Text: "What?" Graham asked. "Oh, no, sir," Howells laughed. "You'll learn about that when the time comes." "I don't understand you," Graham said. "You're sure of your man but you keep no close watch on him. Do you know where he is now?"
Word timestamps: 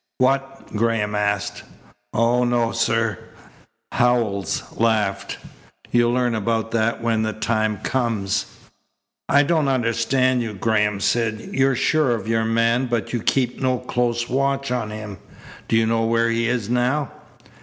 "What?" 0.17 0.69
Graham 0.75 1.13
asked. 1.13 1.61
"Oh, 2.11 2.43
no, 2.43 2.71
sir," 2.71 3.19
Howells 3.91 4.63
laughed. 4.75 5.37
"You'll 5.91 6.11
learn 6.13 6.33
about 6.33 6.71
that 6.71 7.03
when 7.03 7.21
the 7.21 7.33
time 7.33 7.77
comes." 7.81 8.47
"I 9.29 9.43
don't 9.43 9.67
understand 9.67 10.41
you," 10.41 10.55
Graham 10.55 11.01
said. 11.01 11.39
"You're 11.51 11.75
sure 11.75 12.15
of 12.15 12.27
your 12.27 12.45
man 12.45 12.87
but 12.87 13.13
you 13.13 13.21
keep 13.21 13.61
no 13.61 13.77
close 13.77 14.27
watch 14.27 14.71
on 14.71 14.89
him. 14.89 15.19
Do 15.67 15.77
you 15.77 15.85
know 15.85 16.05
where 16.07 16.31
he 16.31 16.47
is 16.47 16.67
now?" 16.67 17.11